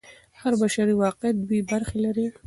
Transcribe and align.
هر 0.41 0.53
بشري 0.61 0.93
واقعیت 1.03 1.35
دوې 1.47 1.59
برخې 1.69 1.97
لري. 2.05 2.25